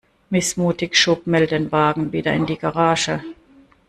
[0.31, 3.21] Missmutig schob Mel den Wagen wieder in die Garage.